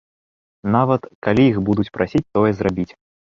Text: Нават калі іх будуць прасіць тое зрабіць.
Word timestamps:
Нават 0.75 1.05
калі 1.27 1.43
іх 1.51 1.57
будуць 1.69 1.87
прасіць 1.97 2.25
тое 2.39 2.51
зрабіць. 2.63 2.89